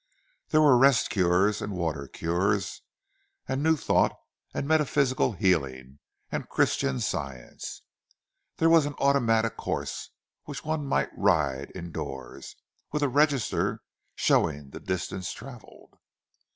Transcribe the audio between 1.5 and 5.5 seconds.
and "water cures," "new thought" and "metaphysical